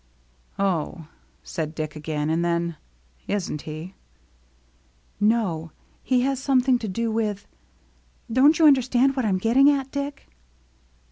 "Oh," 0.57 1.09
said 1.43 1.75
Dick 1.75 1.95
again. 1.95 2.31
And 2.31 2.43
then," 2.43 2.75
Isn't 3.27 3.61
he?"" 3.69 3.93
No, 5.35 5.69
he 6.01 6.21
has 6.21 6.39
something 6.39 6.79
to 6.79 6.87
do 6.87 7.11
with— 7.11 7.45
don't 8.33 8.57
you 8.57 8.65
understand 8.65 9.15
what 9.15 9.25
I'm 9.25 9.37
getting 9.37 9.69
at, 9.69 9.91
Dick 9.91 10.27